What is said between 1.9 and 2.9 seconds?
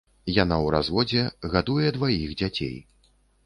дваіх дзяцей.